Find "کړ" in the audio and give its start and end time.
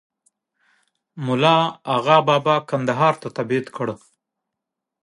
3.75-3.87